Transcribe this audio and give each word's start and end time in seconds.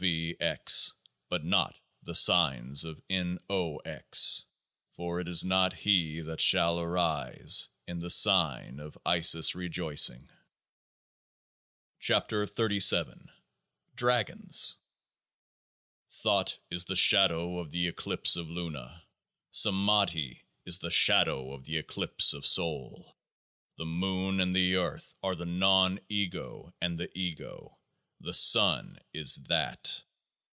V. 0.09 0.35
X. 0.39 0.93
but 1.29 1.45
not 1.45 1.75
the 2.01 2.15
signs 2.15 2.83
of 2.85 2.99
N.O.X.; 3.07 4.45
for 4.95 5.19
it 5.19 5.27
is 5.27 5.45
not 5.45 5.73
he 5.73 6.21
that 6.21 6.41
shall 6.41 6.79
arise 6.79 7.67
in 7.87 7.99
the 7.99 8.09
Sign 8.09 8.79
of 8.79 8.97
Isis 9.05 9.53
Rejoicing. 9.53 10.27
47 12.01 12.33
KEOAAH 12.49 13.11
AZ 13.27 13.29
DRAGONS 13.93 14.75
Thought 16.23 16.57
is 16.71 16.85
the 16.85 16.95
shadow 16.95 17.59
of 17.59 17.69
the 17.69 17.87
eclipse 17.87 18.35
of 18.35 18.49
Luna. 18.49 19.03
Samadhi 19.51 20.41
is 20.65 20.79
the 20.79 20.89
shadow 20.89 21.53
of 21.53 21.65
the 21.65 21.77
eclipse 21.77 22.33
of 22.33 22.47
Sol. 22.47 23.15
The 23.77 23.85
moon 23.85 24.39
and 24.39 24.51
the 24.51 24.77
earth 24.77 25.13
are 25.21 25.35
the 25.35 25.45
non 25.45 25.99
ego 26.09 26.73
and 26.81 26.97
the 26.97 27.15
ego: 27.15 27.77
the 28.23 28.33
Sun 28.35 28.99
is 29.15 29.35
THAT. 29.45 30.03